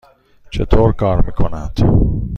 چطور 0.49 0.91
کار 0.91 1.21
می 1.21 1.31
کند؟ 1.31 1.79